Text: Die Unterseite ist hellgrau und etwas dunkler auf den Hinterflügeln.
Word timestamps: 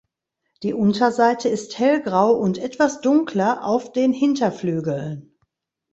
Die 0.63 0.73
Unterseite 0.73 1.47
ist 1.47 1.77
hellgrau 1.77 2.31
und 2.33 2.57
etwas 2.57 3.01
dunkler 3.01 3.63
auf 3.63 3.91
den 3.91 4.13
Hinterflügeln. 4.13 5.37